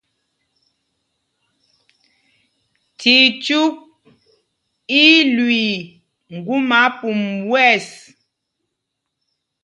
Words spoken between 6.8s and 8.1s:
pum wɛ̂ɛs.